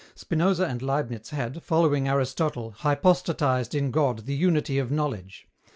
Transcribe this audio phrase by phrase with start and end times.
[0.15, 5.47] Spinoza and Leibniz had, following Aristotle, hypostatized in God the unity of knowledge.